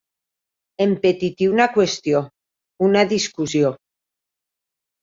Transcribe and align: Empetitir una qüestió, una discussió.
Empetitir 0.85 1.51
una 1.57 1.69
qüestió, 1.75 2.25
una 2.89 3.07
discussió. 3.13 3.75